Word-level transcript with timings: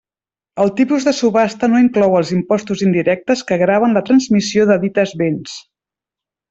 El 0.63 0.71
tipus 0.79 1.05
de 1.09 1.13
subhasta 1.17 1.69
no 1.73 1.81
inclou 1.83 2.17
els 2.21 2.33
imposts 2.37 2.83
indirectes 2.89 3.47
que 3.51 3.61
graven 3.67 3.97
la 3.99 4.07
transmissió 4.11 4.69
de 4.73 4.83
dites 4.89 5.19
béns. 5.25 5.59